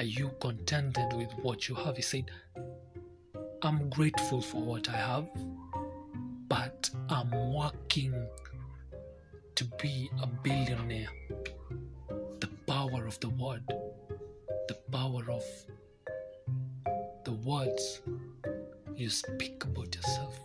Are 0.00 0.02
you 0.02 0.32
contented 0.40 1.12
with 1.12 1.30
what 1.42 1.68
you 1.68 1.76
have? 1.76 1.94
He 1.94 2.02
said, 2.02 2.32
I'm 3.62 3.88
grateful 3.88 4.42
for 4.42 4.60
what 4.60 4.88
I 4.88 4.96
have, 4.96 5.28
but 6.48 6.90
I'm 7.08 7.30
working 7.54 8.26
to 9.54 9.64
be 9.80 10.10
a 10.20 10.26
billionaire. 10.26 11.10
The 12.40 12.48
power 12.66 13.06
of 13.06 13.20
the 13.20 13.28
word, 13.28 13.62
the 14.66 14.78
power 14.90 15.30
of 15.30 15.44
words 17.46 18.02
you 18.96 19.08
speak 19.08 19.62
about 19.64 19.94
yourself. 19.94 20.40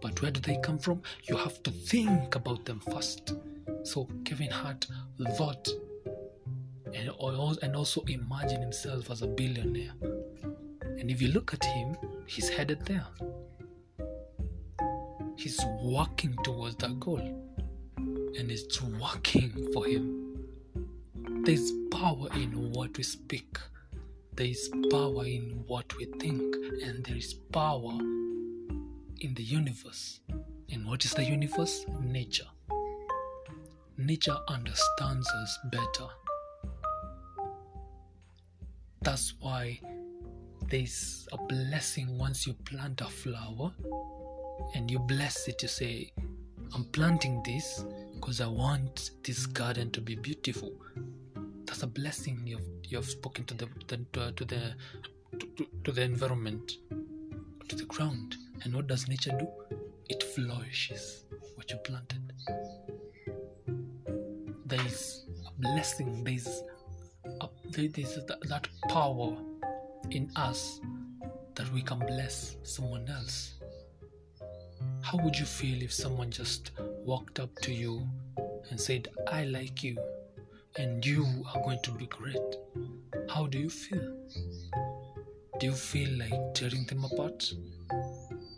But 0.00 0.20
where 0.22 0.30
do 0.30 0.40
they 0.40 0.58
come 0.62 0.78
from? 0.78 1.02
You 1.28 1.36
have 1.36 1.62
to 1.64 1.70
think 1.70 2.34
about 2.34 2.64
them 2.64 2.80
first. 2.80 3.34
So 3.82 4.08
Kevin 4.24 4.50
Hart 4.50 4.86
thought 5.36 5.68
and 6.94 7.76
also 7.76 8.02
imagine 8.08 8.62
himself 8.62 9.10
as 9.10 9.20
a 9.22 9.26
billionaire. 9.26 9.92
And 10.98 11.10
if 11.10 11.20
you 11.20 11.28
look 11.28 11.52
at 11.52 11.64
him, 11.64 11.96
he's 12.26 12.48
headed 12.48 12.86
there. 12.86 13.06
He's 15.36 15.60
working 15.82 16.34
towards 16.44 16.76
that 16.76 16.98
goal. 16.98 17.20
And 17.98 18.50
it's 18.50 18.80
working 18.82 19.68
for 19.72 19.84
him. 19.86 20.46
There's 21.44 21.72
power 21.90 22.28
in 22.34 22.72
what 22.72 22.96
we 22.96 23.02
speak. 23.02 23.58
There 24.34 24.46
is 24.46 24.70
power 24.90 25.26
in 25.26 25.62
what 25.66 25.94
we 25.96 26.06
think. 26.06 26.56
And 26.84 27.04
there 27.04 27.16
is 27.16 27.34
power 27.34 27.98
in 29.20 29.34
the 29.34 29.42
universe. 29.42 30.20
And 30.70 30.86
what 30.86 31.04
is 31.04 31.12
the 31.12 31.24
universe? 31.24 31.84
Nature. 32.00 32.48
Nature 33.98 34.36
understands 34.48 35.28
us 35.28 35.58
better. 35.70 36.08
That's 39.02 39.34
why 39.40 39.80
there's 40.70 41.28
a 41.32 41.36
blessing 41.36 42.16
once 42.16 42.46
you 42.46 42.54
plant 42.54 43.02
a 43.02 43.06
flower 43.06 43.72
and 44.74 44.90
you 44.90 44.98
bless 44.98 45.46
it. 45.46 45.60
You 45.62 45.68
say, 45.68 46.12
I'm 46.74 46.84
planting 46.86 47.42
this 47.44 47.84
because 48.14 48.40
I 48.40 48.46
want 48.46 49.10
this 49.24 49.44
garden 49.44 49.90
to 49.90 50.00
be 50.00 50.14
beautiful. 50.14 50.72
That's 51.72 51.84
a 51.84 51.86
blessing 51.86 52.42
you've, 52.44 52.68
you've 52.86 53.08
spoken 53.08 53.46
to 53.46 53.54
the, 53.54 53.66
the 53.88 53.96
to 54.36 54.44
the 54.44 54.74
to, 55.38 55.66
to 55.84 55.90
the 55.90 56.02
environment, 56.02 56.72
to 57.66 57.76
the 57.76 57.86
ground. 57.86 58.36
And 58.62 58.74
what 58.74 58.88
does 58.88 59.08
nature 59.08 59.34
do? 59.38 59.48
It 60.10 60.22
flourishes 60.22 61.24
what 61.54 61.70
you 61.70 61.78
planted. 61.78 62.34
There 64.66 64.86
is 64.86 65.24
a 65.46 65.62
blessing. 65.62 66.22
There 66.22 66.34
is 66.34 66.62
a, 67.40 67.48
there 67.70 67.88
is 67.96 68.18
that 68.50 68.68
power 68.90 69.34
in 70.10 70.30
us 70.36 70.78
that 71.54 71.72
we 71.72 71.80
can 71.80 72.00
bless 72.00 72.56
someone 72.64 73.08
else. 73.08 73.54
How 75.00 75.16
would 75.24 75.38
you 75.38 75.46
feel 75.46 75.80
if 75.80 75.90
someone 75.90 76.30
just 76.30 76.72
walked 76.78 77.40
up 77.40 77.54
to 77.62 77.72
you 77.72 78.06
and 78.68 78.78
said, 78.78 79.08
I 79.26 79.44
like 79.44 79.82
you 79.82 79.96
and 80.76 81.04
you 81.04 81.26
are 81.54 81.62
going 81.62 81.80
to 81.82 81.90
be 81.92 82.06
great? 82.06 82.56
How 83.28 83.46
do 83.46 83.58
you 83.58 83.70
feel? 83.70 84.16
Do 85.60 85.66
you 85.66 85.72
feel 85.72 86.18
like 86.18 86.54
tearing 86.54 86.86
them 86.86 87.04
apart? 87.04 87.52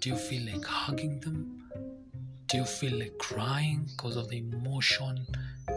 Do 0.00 0.10
you 0.10 0.16
feel 0.16 0.52
like 0.52 0.64
hugging 0.64 1.20
them? 1.20 1.62
Do 2.48 2.58
you 2.58 2.64
feel 2.64 2.98
like 2.98 3.18
crying 3.18 3.88
because 3.96 4.16
of 4.16 4.28
the 4.28 4.38
emotion 4.38 5.26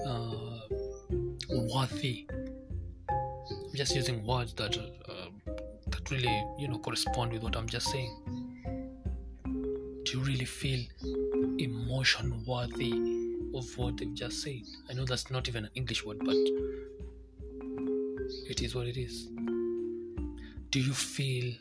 uh, 0.06 0.60
worthy? 1.50 2.28
I'm 3.10 3.76
just 3.76 3.96
using 3.96 4.26
words 4.26 4.54
that 4.56 4.78
uh, 4.78 5.28
really 6.12 6.46
you 6.58 6.68
know 6.68 6.80
correspond 6.80 7.34
with 7.34 7.44
what 7.44 7.56
i'm 7.56 7.68
just 7.68 7.90
saying 7.90 8.16
do 10.04 10.18
you 10.18 10.24
really 10.24 10.46
feel 10.46 10.80
emotion 11.60 12.44
worthy 12.46 12.92
of 13.58 13.78
what 13.78 13.98
they've 13.98 14.14
just 14.14 14.42
said. 14.42 14.62
I 14.90 14.94
know 14.94 15.06
that's 15.06 15.30
not 15.32 15.48
even 15.48 15.66
an 15.66 15.72
english 15.76 16.06
word 16.06 16.20
but 16.20 16.36
it 18.50 18.62
is 18.62 18.76
what 18.76 18.88
it 18.88 18.98
is. 18.98 19.28
Do 20.72 20.80
you 20.80 20.94
feel 20.94 21.54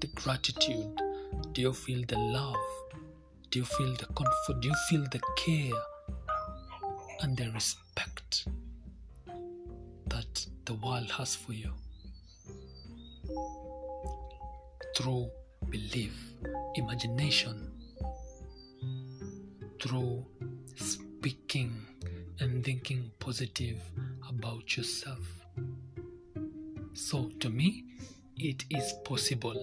the 0.00 0.06
gratitude? 0.14 1.00
Do 1.52 1.60
you 1.60 1.72
feel 1.72 2.02
the 2.08 2.18
love? 2.18 2.56
Do 3.50 3.58
you 3.60 3.64
feel 3.64 3.94
the 3.94 4.06
comfort? 4.06 4.60
Do 4.60 4.68
you 4.68 4.74
feel 4.88 5.04
the 5.10 5.20
care 5.36 5.80
and 7.20 7.36
the 7.36 7.50
respect 7.52 8.46
that 10.08 10.46
the 10.64 10.74
world 10.74 11.10
has 11.10 11.34
for 11.34 11.52
you? 11.52 11.72
Through 14.96 15.30
belief, 15.70 16.16
imagination, 16.74 17.70
through 19.80 20.24
speaking 21.24 21.72
and 22.40 22.62
thinking 22.62 23.10
positive 23.18 23.78
about 24.28 24.76
yourself. 24.76 25.26
So, 26.92 27.30
to 27.40 27.48
me, 27.48 27.84
it 28.36 28.66
is 28.68 28.92
possible. 29.06 29.56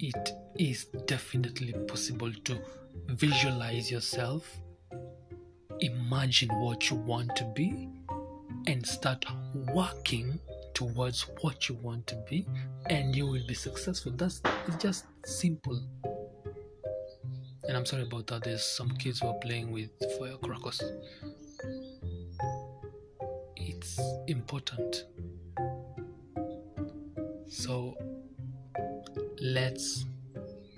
It 0.00 0.32
is 0.58 0.86
definitely 1.06 1.74
possible 1.86 2.32
to 2.42 2.58
visualize 3.06 3.88
yourself, 3.88 4.52
imagine 5.78 6.48
what 6.48 6.90
you 6.90 6.96
want 6.96 7.36
to 7.36 7.44
be, 7.54 7.88
and 8.66 8.84
start 8.84 9.24
working 9.72 10.40
towards 10.74 11.24
what 11.42 11.68
you 11.68 11.76
want 11.76 12.04
to 12.08 12.16
be 12.28 12.44
and 12.90 13.14
you 13.16 13.26
will 13.26 13.46
be 13.46 13.54
successful 13.54 14.12
that's 14.14 14.42
it's 14.68 14.76
just 14.76 15.06
simple 15.24 15.80
And 17.68 17.76
I'm 17.76 17.84
sorry 17.84 18.02
about 18.04 18.26
that. 18.28 18.44
There's 18.44 18.64
some 18.64 18.90
kids 18.90 19.20
who 19.20 19.28
are 19.28 19.38
playing 19.40 19.72
with 19.72 19.90
firecrackers. 20.18 20.82
It's 23.56 24.00
important. 24.28 25.04
So 27.48 27.96
let's 29.40 30.04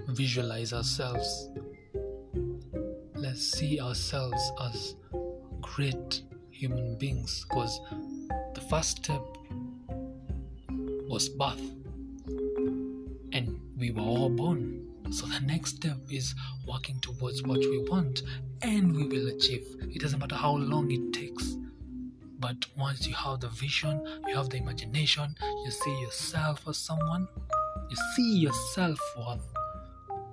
visualize 0.09 0.73
ourselves. 0.73 1.51
Let's 3.15 3.53
see 3.53 3.81
ourselves 3.81 4.53
as 4.63 4.95
great 5.61 6.23
human 6.51 6.97
beings 6.97 7.45
because 7.49 7.81
the 8.55 8.61
first 8.71 9.05
step 9.05 9.23
was 11.09 11.29
birth 11.29 11.61
and 13.33 13.61
we 13.77 13.91
were 13.91 14.03
all 14.03 14.31
born. 14.31 14.78
So 15.11 15.27
the 15.27 15.41
next 15.41 15.77
step 15.77 15.99
is 16.11 16.35
working 16.67 17.01
towards 17.01 17.43
what 17.43 17.59
we 17.59 17.79
want 17.89 18.23
and 18.63 18.95
we 18.95 19.05
will 19.05 19.29
achieve. 19.29 19.67
It 19.81 20.01
doesn't 20.01 20.19
matter 20.19 20.37
how 20.37 20.57
long 20.57 20.91
it 20.91 21.13
takes. 21.13 21.57
But 22.39 22.67
once 22.77 23.07
you 23.07 23.15
have 23.15 23.41
the 23.41 23.49
vision, 23.49 24.01
you 24.27 24.37
have 24.37 24.51
the 24.51 24.59
imagination, 24.59 25.35
you 25.65 25.71
see 25.71 26.01
yourself 26.01 26.63
as 26.69 26.77
someone, 26.77 27.27
you 27.91 27.97
see 28.15 28.37
yourself 28.39 29.01
worth, 29.17 29.47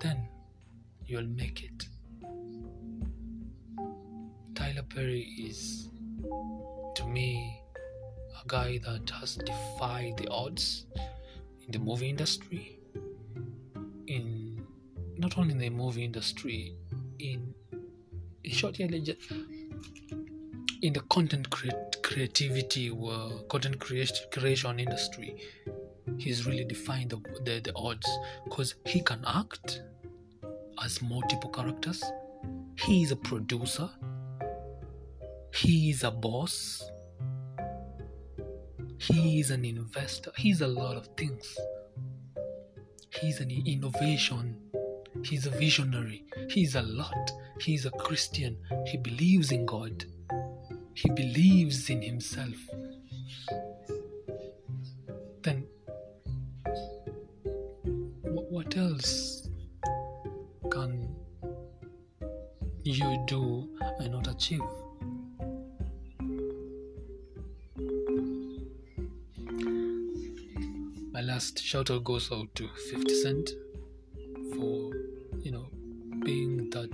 then 0.00 0.28
you'll 1.06 1.26
make 1.26 1.64
it. 1.64 1.88
Tyler 4.54 4.82
Perry 4.82 5.22
is, 5.38 5.88
to 6.94 7.06
me, 7.06 7.60
a 8.42 8.46
guy 8.46 8.78
that 8.84 9.10
has 9.10 9.36
defied 9.36 10.16
the 10.16 10.28
odds 10.28 10.86
in 11.64 11.72
the 11.72 11.78
movie 11.78 12.08
industry, 12.08 12.75
in 12.75 12.75
not 15.18 15.38
only 15.38 15.52
in 15.52 15.58
the 15.58 15.70
movie 15.70 16.04
industry, 16.04 16.76
in, 17.18 17.54
in 18.44 18.50
short, 18.50 18.78
yeah, 18.78 18.86
in 20.82 20.92
the 20.92 21.00
content 21.08 21.48
creativity, 22.02 22.90
uh, 22.90 23.30
content 23.48 23.78
creation, 23.78 24.16
creation 24.30 24.78
industry, 24.78 25.36
he's 26.18 26.46
really 26.46 26.64
defined 26.64 27.10
the, 27.10 27.16
the, 27.44 27.60
the 27.60 27.72
odds 27.74 28.08
because 28.44 28.74
he 28.84 29.00
can 29.00 29.24
act 29.26 29.82
as 30.84 31.00
multiple 31.02 31.50
characters. 31.50 32.02
He 32.78 33.02
is 33.02 33.10
a 33.10 33.16
producer. 33.16 33.88
He 35.54 35.90
is 35.90 36.04
a 36.04 36.10
boss. 36.10 36.90
He 38.98 39.40
is 39.40 39.50
an 39.50 39.64
investor. 39.64 40.30
He's 40.36 40.60
a 40.60 40.68
lot 40.68 40.96
of 40.96 41.08
things. 41.16 41.56
He's 43.10 43.40
an 43.40 43.50
innovation. 43.50 44.65
He's 45.24 45.46
a 45.46 45.50
visionary. 45.50 46.24
He's 46.48 46.74
a 46.74 46.82
lot. 46.82 47.32
He's 47.60 47.86
a 47.86 47.90
Christian. 47.90 48.56
He 48.86 48.96
believes 48.96 49.50
in 49.52 49.66
God. 49.66 50.04
He 50.94 51.10
believes 51.10 51.90
in 51.90 52.02
himself. 52.02 52.54
Then, 55.42 55.66
what 58.22 58.76
else 58.76 59.48
can 60.70 61.14
you 62.82 63.24
do 63.26 63.68
and 63.98 64.12
not 64.12 64.28
achieve? 64.28 64.60
My 71.12 71.20
last 71.20 71.62
shout 71.62 71.90
out 71.90 72.04
goes 72.04 72.30
out 72.30 72.54
to 72.56 72.68
50 72.90 73.14
Cent 73.22 73.50
being 76.26 76.68
that 76.70 76.90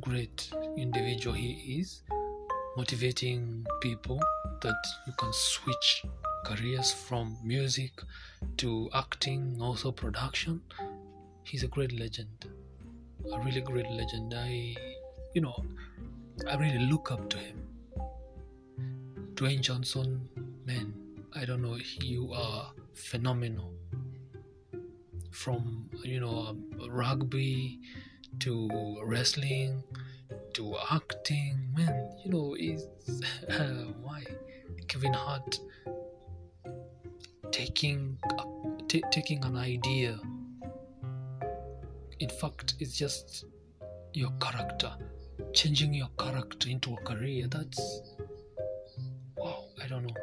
great 0.00 0.50
individual 0.78 1.34
he 1.34 1.78
is, 1.78 2.02
motivating 2.74 3.66
people 3.82 4.18
that 4.62 4.82
you 5.06 5.12
can 5.18 5.30
switch 5.30 6.06
careers 6.46 6.90
from 6.90 7.36
music 7.44 8.00
to 8.56 8.88
acting, 8.94 9.58
also 9.60 9.92
production. 9.92 10.58
He's 11.42 11.62
a 11.62 11.68
great 11.68 11.92
legend, 11.92 12.46
a 13.30 13.38
really 13.40 13.60
great 13.60 13.90
legend. 13.90 14.32
I, 14.34 14.74
you 15.34 15.42
know, 15.42 15.66
I 16.50 16.56
really 16.56 16.86
look 16.86 17.12
up 17.12 17.28
to 17.28 17.36
him. 17.36 17.58
Dwayne 19.34 19.60
Johnson, 19.60 20.26
man, 20.64 20.94
I 21.34 21.44
don't 21.44 21.60
know, 21.60 21.76
you 22.00 22.32
are 22.32 22.72
phenomenal. 22.94 23.73
From, 25.34 25.90
you 26.02 26.20
know, 26.20 26.56
rugby 26.88 27.80
to 28.40 29.00
wrestling 29.04 29.82
to 30.54 30.76
acting. 30.90 31.58
Man 31.76 32.10
you 32.24 32.30
know 32.30 32.56
is 32.58 32.86
uh, 33.50 33.54
why 34.02 34.22
kevin 34.88 35.12
hart 35.12 35.58
taking 37.50 38.16
taking 39.10 39.44
an 39.44 39.56
idea? 39.56 40.18
In 42.20 42.28
fact 42.28 42.74
it's 42.78 42.96
just 42.96 43.44
your 44.12 44.30
character 44.40 44.92
changing 45.52 45.94
your 45.94 46.10
character 46.18 46.68
into 46.68 46.94
a 46.94 46.96
career. 46.98 47.46
That's 47.48 48.02
wow 49.36 49.64
i 49.82 49.86
don't 49.88 50.04
know. 50.06 50.14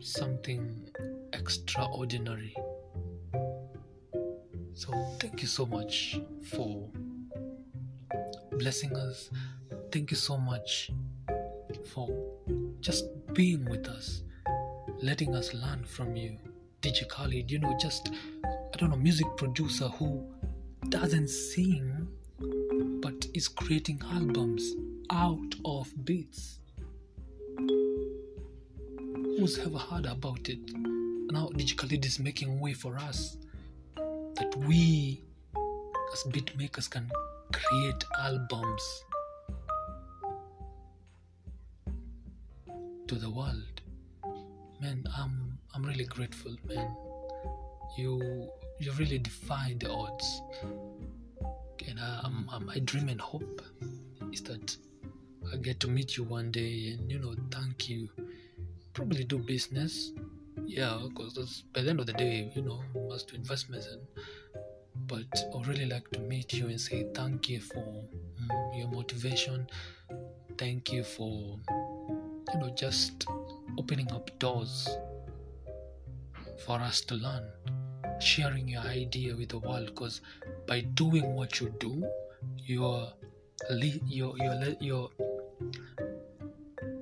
Something 0.00 0.88
extraordinary 1.32 2.54
so 4.76 4.92
thank 5.18 5.40
you 5.40 5.48
so 5.48 5.64
much 5.64 6.20
for 6.52 6.86
blessing 8.58 8.94
us. 8.94 9.30
Thank 9.90 10.10
you 10.10 10.18
so 10.18 10.36
much 10.36 10.90
for 11.94 12.10
just 12.80 13.06
being 13.32 13.64
with 13.64 13.88
us, 13.88 14.22
letting 15.02 15.34
us 15.34 15.54
learn 15.54 15.82
from 15.84 16.14
you. 16.14 16.36
DJ 16.82 17.08
Khaled, 17.08 17.50
you 17.50 17.58
know, 17.58 17.74
just 17.80 18.10
I 18.44 18.76
don't 18.76 18.90
know, 18.90 18.96
music 18.96 19.26
producer 19.38 19.88
who 19.88 20.22
doesn't 20.90 21.28
sing 21.28 22.06
but 23.00 23.26
is 23.32 23.48
creating 23.48 24.02
albums 24.12 24.74
out 25.10 25.54
of 25.64 25.90
beats. 26.04 26.60
Who's 29.38 29.58
ever 29.58 29.78
heard 29.78 30.04
about 30.04 30.50
it? 30.50 30.60
Now 31.32 31.48
DJ 31.54 31.78
Khaled 31.78 32.04
is 32.04 32.18
making 32.18 32.60
way 32.60 32.74
for 32.74 32.98
us 32.98 33.38
that 34.36 34.54
we 34.66 35.22
as 36.12 36.22
beat 36.24 36.56
makers 36.56 36.88
can 36.88 37.10
create 37.52 38.04
albums 38.18 39.04
to 43.08 43.14
the 43.14 43.30
world. 43.30 43.80
Man 44.80 45.04
i'm 45.16 45.58
i'm 45.74 45.82
really 45.82 46.04
grateful 46.04 46.54
man. 46.68 46.94
You 47.96 48.48
you 48.78 48.92
really 48.92 49.18
define 49.18 49.78
the 49.78 49.90
odds. 49.90 50.42
And 51.88 52.00
I'm 52.00 52.66
my 52.66 52.78
dream 52.80 53.08
and 53.08 53.20
hope 53.20 53.62
is 54.32 54.42
that 54.42 54.76
i 55.52 55.56
get 55.56 55.78
to 55.80 55.88
meet 55.88 56.16
you 56.16 56.24
one 56.24 56.50
day 56.50 56.96
and 56.98 57.10
you 57.10 57.18
know 57.18 57.34
thank 57.50 57.88
you. 57.88 58.08
Probably 58.92 59.24
do 59.24 59.38
business 59.38 60.12
yeah, 60.66 60.98
because 61.08 61.64
by 61.72 61.82
the 61.82 61.90
end 61.90 62.00
of 62.00 62.06
the 62.06 62.12
day, 62.12 62.50
you 62.54 62.62
know, 62.62 62.82
must 63.08 63.28
do 63.28 63.36
investments 63.36 63.86
and 63.86 64.02
but 65.08 65.26
I 65.54 65.68
really 65.68 65.86
like 65.86 66.10
to 66.12 66.20
meet 66.20 66.52
you 66.52 66.66
and 66.66 66.80
say 66.80 67.06
thank 67.14 67.48
you 67.48 67.60
for 67.60 68.04
um, 68.50 68.70
your 68.74 68.88
motivation. 68.88 69.68
Thank 70.58 70.92
you 70.92 71.04
for 71.04 71.58
you 72.52 72.60
know 72.60 72.72
just 72.76 73.26
opening 73.78 74.10
up 74.12 74.36
doors 74.38 74.88
for 76.64 76.80
us 76.80 77.02
to 77.02 77.14
learn, 77.14 77.44
sharing 78.20 78.68
your 78.68 78.82
idea 78.82 79.36
with 79.36 79.50
the 79.50 79.58
world. 79.58 79.86
Because 79.86 80.20
by 80.66 80.80
doing 80.80 81.34
what 81.34 81.60
you 81.60 81.72
do, 81.78 82.04
you're 82.56 83.12
you're 83.70 84.34
you're 84.38 84.76
you're 84.80 85.10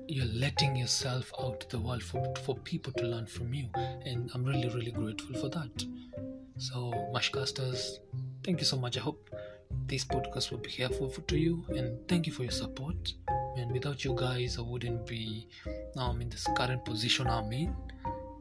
you're 0.07 0.25
letting 0.25 0.75
yourself 0.75 1.31
out 1.39 1.61
to 1.61 1.69
the 1.69 1.79
world 1.79 2.03
for, 2.03 2.33
for 2.43 2.55
people 2.57 2.93
to 2.93 3.03
learn 3.05 3.25
from 3.25 3.53
you. 3.53 3.67
And 3.75 4.29
i'm 4.33 4.43
really 4.43 4.69
really 4.69 4.91
grateful 4.91 5.35
for 5.39 5.49
that. 5.49 5.83
So 6.57 6.91
mashcasters 7.13 7.99
thank 8.43 8.59
you 8.59 8.65
so 8.65 8.77
much. 8.77 8.97
I 8.97 9.01
hope 9.01 9.29
this 9.87 10.05
podcast 10.05 10.51
will 10.51 10.59
be 10.59 10.69
helpful 10.71 11.09
to 11.09 11.37
you. 11.37 11.65
And 11.69 12.07
thank 12.07 12.27
you 12.27 12.33
for 12.33 12.43
your 12.43 12.51
support. 12.51 13.13
And 13.57 13.71
without 13.71 14.03
you 14.03 14.15
guys 14.15 14.57
i 14.57 14.61
wouldn't 14.61 15.05
be 15.07 15.47
now 15.95 16.09
i'm 16.09 16.21
in 16.21 16.29
this 16.29 16.47
current 16.55 16.85
position 16.85 17.27
i'm 17.27 17.51
in. 17.51 17.75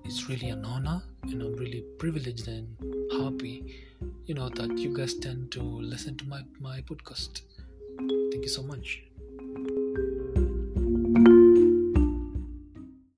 It's 0.04 0.28
really 0.28 0.50
an 0.50 0.64
honor. 0.64 1.02
And 1.22 1.42
i'm 1.42 1.56
really 1.56 1.84
privileged 1.98 2.48
and 2.48 2.68
happy 3.12 3.80
you 4.26 4.34
know 4.34 4.48
that 4.48 4.76
you 4.78 4.94
guys 4.94 5.14
tend 5.14 5.50
to 5.52 5.62
listen 5.62 6.16
to 6.16 6.24
my, 6.26 6.40
my 6.60 6.80
podcast. 6.82 7.42
Thank 7.96 8.42
you 8.42 8.48
so 8.48 8.62
much 8.62 9.02